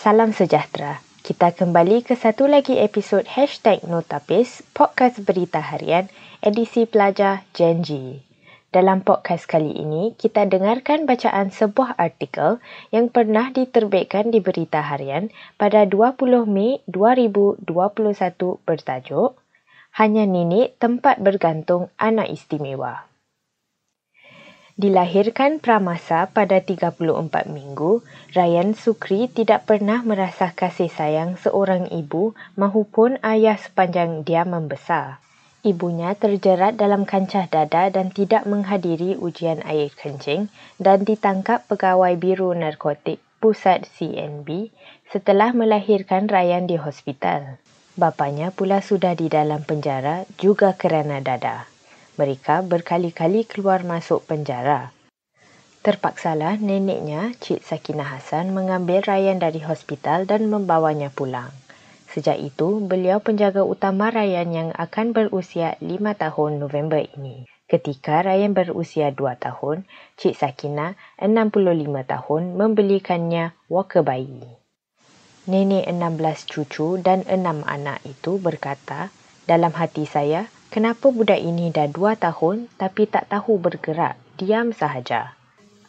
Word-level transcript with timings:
Salam 0.00 0.32
sejahtera. 0.32 1.04
Kita 1.20 1.52
kembali 1.52 2.00
ke 2.00 2.16
satu 2.16 2.48
lagi 2.48 2.80
episod 2.80 3.20
Hashtag 3.28 3.84
Notapis, 3.84 4.64
podcast 4.72 5.20
berita 5.20 5.60
harian, 5.60 6.08
edisi 6.40 6.88
pelajar 6.88 7.44
Gen 7.52 7.84
G. 7.84 8.24
Dalam 8.72 9.04
podcast 9.04 9.44
kali 9.44 9.76
ini, 9.76 10.16
kita 10.16 10.48
dengarkan 10.48 11.04
bacaan 11.04 11.52
sebuah 11.52 12.00
artikel 12.00 12.64
yang 12.88 13.12
pernah 13.12 13.52
diterbitkan 13.52 14.32
di 14.32 14.40
berita 14.40 14.80
harian 14.80 15.28
pada 15.60 15.84
20 15.84 16.16
Mei 16.48 16.80
2021 16.88 17.60
bertajuk 18.64 19.36
Hanya 20.00 20.24
Nenek 20.24 20.80
Tempat 20.80 21.20
Bergantung 21.20 21.92
Anak 22.00 22.32
Istimewa. 22.32 23.09
Dilahirkan 24.80 25.60
pramasa 25.60 26.32
pada 26.32 26.56
34 26.56 27.04
minggu, 27.52 28.00
Ryan 28.32 28.72
Sukri 28.72 29.28
tidak 29.28 29.68
pernah 29.68 30.00
merasa 30.00 30.56
kasih 30.56 30.88
sayang 30.88 31.36
seorang 31.36 31.92
ibu 31.92 32.32
mahupun 32.56 33.20
ayah 33.20 33.60
sepanjang 33.60 34.24
dia 34.24 34.48
membesar. 34.48 35.20
Ibunya 35.60 36.16
terjerat 36.16 36.80
dalam 36.80 37.04
kancah 37.04 37.44
dada 37.52 37.92
dan 37.92 38.08
tidak 38.08 38.48
menghadiri 38.48 39.20
ujian 39.20 39.60
air 39.68 39.92
kencing 39.92 40.48
dan 40.80 41.04
ditangkap 41.04 41.60
pegawai 41.68 42.16
Biro 42.16 42.56
Narkotik 42.56 43.20
Pusat 43.36 43.84
CNB 43.84 44.72
setelah 45.12 45.52
melahirkan 45.52 46.24
Ryan 46.24 46.64
di 46.64 46.80
hospital. 46.80 47.60
Bapanya 48.00 48.48
pula 48.48 48.80
sudah 48.80 49.12
di 49.12 49.28
dalam 49.28 49.60
penjara 49.60 50.24
juga 50.40 50.72
kerana 50.72 51.20
dada 51.20 51.69
mereka 52.20 52.60
berkali-kali 52.60 53.48
keluar 53.48 53.80
masuk 53.80 54.28
penjara. 54.28 54.92
Terpaksalah 55.80 56.60
neneknya, 56.60 57.32
Cik 57.40 57.64
Sakinah 57.64 58.20
Hassan, 58.20 58.52
mengambil 58.52 59.00
Ryan 59.00 59.40
dari 59.40 59.64
hospital 59.64 60.28
dan 60.28 60.52
membawanya 60.52 61.08
pulang. 61.08 61.48
Sejak 62.12 62.36
itu, 62.36 62.84
beliau 62.84 63.24
penjaga 63.24 63.64
utama 63.64 64.12
Ryan 64.12 64.48
yang 64.52 64.68
akan 64.76 65.16
berusia 65.16 65.80
5 65.80 65.96
tahun 66.20 66.60
November 66.60 67.00
ini. 67.16 67.48
Ketika 67.64 68.20
Ryan 68.20 68.52
berusia 68.52 69.08
2 69.08 69.40
tahun, 69.40 69.88
Cik 70.20 70.36
Sakinah, 70.36 71.00
65 71.16 72.04
tahun, 72.04 72.42
membelikannya 72.60 73.56
walker 73.72 74.04
bayi. 74.04 74.44
Nenek 75.48 75.88
16 75.88 76.44
cucu 76.44 77.00
dan 77.00 77.24
6 77.24 77.64
anak 77.64 78.04
itu 78.04 78.36
berkata, 78.36 79.08
dalam 79.48 79.72
hati 79.72 80.04
saya, 80.04 80.44
Kenapa 80.70 81.10
budak 81.10 81.42
ini 81.42 81.74
dah 81.74 81.90
dua 81.90 82.14
tahun 82.14 82.70
tapi 82.78 83.10
tak 83.10 83.26
tahu 83.26 83.58
bergerak, 83.58 84.14
diam 84.38 84.70
sahaja. 84.70 85.34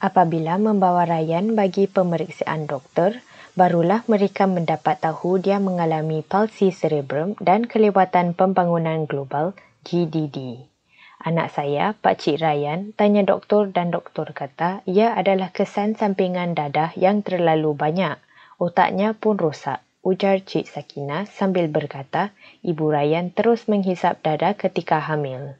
Apabila 0.02 0.58
membawa 0.58 1.06
Ryan 1.06 1.54
bagi 1.54 1.86
pemeriksaan 1.86 2.66
doktor, 2.66 3.22
barulah 3.54 4.02
mereka 4.09 4.50
mendapat 4.50 4.98
tahu 4.98 5.38
dia 5.38 5.62
mengalami 5.62 6.26
palsi 6.26 6.74
cerebrum 6.74 7.38
dan 7.38 7.70
kelewatan 7.70 8.34
pembangunan 8.34 9.06
global 9.06 9.54
GDD. 9.86 10.66
Anak 11.22 11.54
saya, 11.54 11.94
Pak 12.02 12.18
Cik 12.18 12.42
Ryan, 12.42 12.98
tanya 12.98 13.22
doktor 13.22 13.70
dan 13.70 13.94
doktor 13.94 14.34
kata 14.34 14.82
ia 14.90 15.14
adalah 15.14 15.54
kesan 15.54 15.94
sampingan 15.94 16.58
dadah 16.58 16.98
yang 16.98 17.22
terlalu 17.22 17.78
banyak. 17.78 18.18
Otaknya 18.58 19.14
pun 19.14 19.38
rosak 19.38 19.86
ujar 20.02 20.41
Cik 20.41 20.66
Sakina 20.66 21.30
sambil 21.30 21.69
berkata 21.69 22.33
Ibu 22.66 22.89
Ryan 22.89 23.30
terus 23.30 23.69
menghisap 23.69 24.25
dada 24.25 24.57
ketika 24.57 24.97
hamil. 24.97 25.55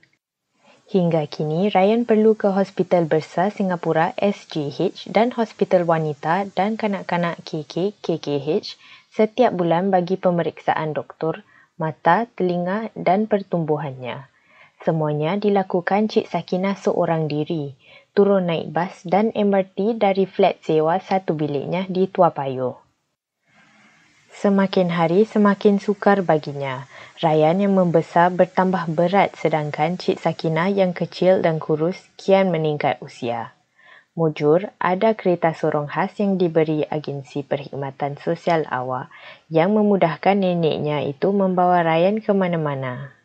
Hingga 0.92 1.24
kini, 1.32 1.72
Ryan 1.72 2.04
perlu 2.04 2.36
ke 2.36 2.52
Hospital 2.52 3.08
Besar 3.08 3.48
Singapura 3.56 4.12
SGH 4.20 5.08
dan 5.08 5.32
Hospital 5.32 5.88
Wanita 5.88 6.52
dan 6.52 6.76
Kanak-Kanak 6.76 7.48
KK 7.48 7.96
KKH 8.04 8.76
setiap 9.08 9.56
bulan 9.56 9.88
bagi 9.88 10.20
pemeriksaan 10.20 10.92
doktor, 10.92 11.48
mata, 11.80 12.28
telinga 12.36 12.92
dan 12.98 13.32
pertumbuhannya. 13.32 14.28
Semuanya 14.82 15.38
dilakukan 15.38 16.10
Cik 16.10 16.28
Sakina 16.28 16.74
seorang 16.76 17.30
diri, 17.30 17.78
turun 18.18 18.50
naik 18.50 18.74
bas 18.74 19.06
dan 19.08 19.30
MRT 19.32 20.02
dari 20.02 20.28
flat 20.28 20.60
sewa 20.66 21.00
satu 21.00 21.38
biliknya 21.38 21.88
di 21.88 22.10
Tua 22.10 22.34
Payoh. 22.34 22.81
Semakin 24.32 24.96
hari 24.96 25.28
semakin 25.28 25.84
sukar 25.84 26.24
baginya. 26.24 26.88
Ryan 27.20 27.68
yang 27.68 27.76
membesar 27.76 28.32
bertambah 28.32 28.88
berat 28.96 29.36
sedangkan 29.36 30.00
Cik 30.00 30.24
Sakinah 30.24 30.72
yang 30.72 30.96
kecil 30.96 31.44
dan 31.44 31.60
kurus 31.60 32.00
kian 32.16 32.48
meningkat 32.48 32.96
usia. 33.04 33.52
Mujur, 34.12 34.72
ada 34.76 35.16
kereta 35.16 35.56
sorong 35.56 35.88
khas 35.88 36.20
yang 36.20 36.36
diberi 36.36 36.84
agensi 36.84 37.48
perkhidmatan 37.48 38.20
sosial 38.20 38.68
awak 38.68 39.08
yang 39.48 39.72
memudahkan 39.72 40.36
neneknya 40.36 41.00
itu 41.08 41.32
membawa 41.32 41.80
Ryan 41.84 42.20
ke 42.20 42.32
mana-mana. 42.36 43.16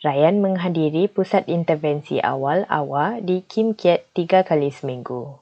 Ryan 0.00 0.40
menghadiri 0.40 1.12
pusat 1.12 1.48
intervensi 1.52 2.16
awal 2.24 2.64
awak 2.72 3.20
di 3.24 3.44
Kim 3.44 3.76
Kiat 3.76 4.08
tiga 4.16 4.40
kali 4.40 4.72
seminggu. 4.72 5.41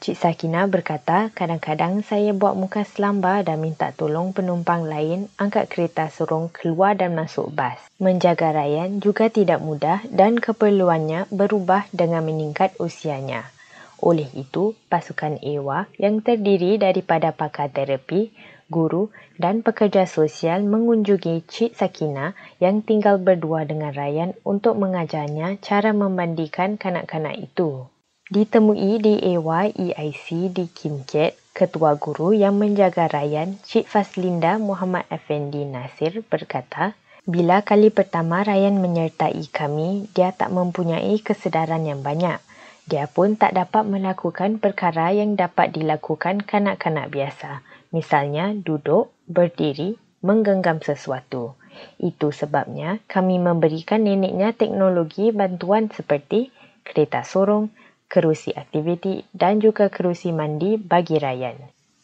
Cik 0.00 0.16
Sakina 0.16 0.64
berkata, 0.64 1.28
kadang-kadang 1.36 2.00
saya 2.00 2.32
buat 2.32 2.56
muka 2.56 2.88
selamba 2.88 3.44
dan 3.44 3.60
minta 3.60 3.92
tolong 3.92 4.32
penumpang 4.32 4.88
lain 4.88 5.28
angkat 5.36 5.68
kereta 5.68 6.08
sorong 6.08 6.48
keluar 6.48 6.96
dan 6.96 7.12
masuk 7.12 7.52
bas. 7.52 7.76
Menjaga 8.00 8.56
Ryan 8.56 9.04
juga 9.04 9.28
tidak 9.28 9.60
mudah 9.60 10.00
dan 10.08 10.40
keperluannya 10.40 11.28
berubah 11.28 11.84
dengan 11.92 12.24
meningkat 12.24 12.72
usianya. 12.80 13.52
Oleh 14.00 14.32
itu, 14.32 14.72
pasukan 14.88 15.36
EWA 15.44 15.84
yang 16.00 16.24
terdiri 16.24 16.80
daripada 16.80 17.36
pakar 17.36 17.68
terapi, 17.68 18.32
guru 18.72 19.12
dan 19.36 19.60
pekerja 19.60 20.08
sosial 20.08 20.64
mengunjungi 20.64 21.44
Cik 21.44 21.76
Sakina 21.76 22.32
yang 22.56 22.80
tinggal 22.80 23.20
berdua 23.20 23.68
dengan 23.68 23.92
Ryan 23.92 24.32
untuk 24.48 24.80
mengajarnya 24.80 25.60
cara 25.60 25.92
memandikan 25.92 26.80
kanak-kanak 26.80 27.36
itu. 27.36 27.89
Ditemui 28.30 29.02
di 29.02 29.18
AYEIC 29.18 30.54
di 30.54 30.70
Kim 30.70 31.02
Kiat, 31.02 31.34
Ketua 31.50 31.98
Guru 31.98 32.30
yang 32.30 32.62
menjaga 32.62 33.10
Ryan, 33.10 33.58
Cik 33.66 33.90
Faslinda 33.90 34.54
Muhammad 34.54 35.02
Effendi 35.10 35.66
Nasir 35.66 36.22
berkata, 36.22 36.94
Bila 37.26 37.66
kali 37.66 37.90
pertama 37.90 38.46
Ryan 38.46 38.78
menyertai 38.78 39.50
kami, 39.50 40.06
dia 40.14 40.30
tak 40.30 40.54
mempunyai 40.54 41.18
kesedaran 41.18 41.82
yang 41.82 42.06
banyak. 42.06 42.38
Dia 42.86 43.10
pun 43.10 43.34
tak 43.34 43.58
dapat 43.58 43.82
melakukan 43.82 44.62
perkara 44.62 45.10
yang 45.10 45.34
dapat 45.34 45.74
dilakukan 45.74 46.46
kanak-kanak 46.46 47.10
biasa. 47.10 47.66
Misalnya 47.90 48.54
duduk, 48.54 49.10
berdiri, 49.26 49.98
menggenggam 50.22 50.78
sesuatu. 50.78 51.58
Itu 51.98 52.30
sebabnya 52.30 53.02
kami 53.10 53.42
memberikan 53.42 54.06
neneknya 54.06 54.54
teknologi 54.54 55.34
bantuan 55.34 55.90
seperti 55.90 56.54
kereta 56.86 57.26
sorong, 57.26 57.74
kerusi 58.10 58.50
aktiviti 58.52 59.22
dan 59.30 59.62
juga 59.62 59.86
kerusi 59.86 60.34
mandi 60.34 60.74
bagi 60.74 61.22
Ryan. 61.22 61.54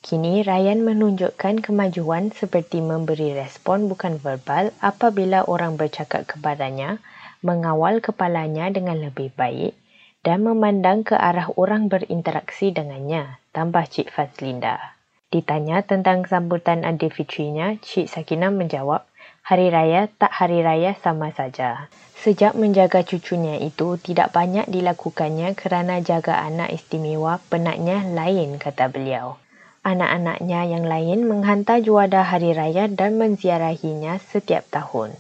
Kini 0.07 0.47
Ryan 0.47 0.87
menunjukkan 0.87 1.67
kemajuan 1.67 2.31
seperti 2.31 2.79
memberi 2.79 3.35
respon 3.35 3.91
bukan 3.91 4.23
verbal 4.23 4.71
apabila 4.79 5.43
orang 5.51 5.75
bercakap 5.75 6.31
kepadanya, 6.31 7.03
mengawal 7.43 7.99
kepalanya 7.99 8.71
dengan 8.71 9.03
lebih 9.03 9.35
baik 9.35 9.75
dan 10.23 10.47
memandang 10.47 11.03
ke 11.03 11.19
arah 11.19 11.51
orang 11.59 11.91
berinteraksi 11.91 12.71
dengannya, 12.71 13.43
tambah 13.51 13.83
Cik 13.83 14.15
Fazlinda. 14.15 14.95
Ditanya 15.35 15.83
tentang 15.83 16.23
sambutan 16.31 16.87
Aidilfitrinya, 16.87 17.75
Cik 17.83 18.07
Sakinah 18.07 18.55
menjawab, 18.55 19.03
Hari 19.47 19.71
Raya 19.71 20.11
tak 20.11 20.35
Hari 20.43 20.59
Raya 20.59 20.99
sama 20.99 21.31
saja. 21.31 21.87
Sejak 22.19 22.59
menjaga 22.59 23.07
cucunya 23.07 23.63
itu 23.63 23.95
tidak 23.95 24.35
banyak 24.35 24.67
dilakukannya 24.67 25.55
kerana 25.55 26.03
jaga 26.03 26.43
anak 26.43 26.75
istimewa 26.75 27.39
penatnya 27.47 28.03
lain 28.11 28.59
kata 28.59 28.91
beliau. 28.91 29.39
Anak-anaknya 29.87 30.67
yang 30.67 30.91
lain 30.91 31.31
menghantar 31.31 31.79
juada 31.79 32.27
hari 32.27 32.59
raya 32.59 32.91
dan 32.91 33.23
menziarahinya 33.23 34.19
setiap 34.19 34.67
tahun. 34.75 35.15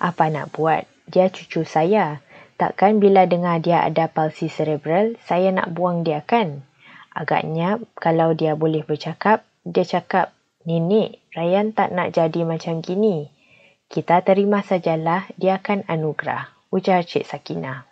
Apa 0.00 0.32
nak 0.32 0.56
buat? 0.56 0.88
Dia 1.04 1.28
cucu 1.28 1.68
saya. 1.68 2.24
Takkan 2.56 3.04
bila 3.04 3.28
dengar 3.28 3.60
dia 3.60 3.84
ada 3.84 4.08
palsi 4.08 4.48
cerebral, 4.48 5.20
saya 5.28 5.52
nak 5.52 5.76
buang 5.76 6.08
dia 6.08 6.24
kan? 6.24 6.64
Agaknya 7.12 7.84
kalau 8.00 8.32
dia 8.32 8.56
boleh 8.56 8.80
bercakap, 8.80 9.44
dia 9.68 9.84
cakap, 9.84 10.32
Nenek, 10.64 11.20
Ryan 11.36 11.76
tak 11.76 11.92
nak 11.92 12.16
jadi 12.16 12.48
macam 12.48 12.80
gini. 12.80 13.28
Kita 13.88 14.20
terima 14.20 14.60
sajalah 14.60 15.32
dia 15.40 15.56
akan 15.56 15.88
anugerah, 15.88 16.52
ujar 16.68 17.08
Cik 17.08 17.24
Sakinah. 17.24 17.88